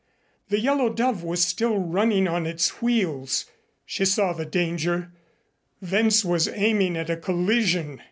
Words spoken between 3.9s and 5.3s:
saw the danger.